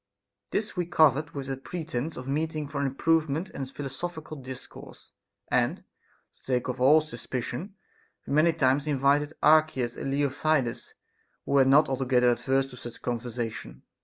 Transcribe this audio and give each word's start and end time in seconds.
This 0.49 0.75
we 0.75 0.87
covered 0.87 1.35
with 1.35 1.47
a 1.47 1.55
pretence 1.55 2.17
of 2.17 2.27
meeting 2.27 2.67
for 2.67 2.81
improvement 2.83 3.51
and 3.51 3.69
philosophical 3.69 4.35
discourse, 4.35 5.11
and, 5.51 5.83
to 6.37 6.43
take 6.43 6.67
off 6.67 6.79
all 6.79 7.01
suspicion, 7.01 7.75
we 8.25 8.33
many 8.33 8.51
times 8.53 8.87
invited 8.87 9.33
Archias 9.43 9.95
and 9.95 10.09
Leontidas, 10.11 10.95
who 11.45 11.51
were 11.51 11.65
not 11.65 11.87
altogether 11.87 12.31
averse 12.31 12.65
to 12.71 12.77
such 12.77 13.03
con 13.03 13.19
versation. 13.19 13.83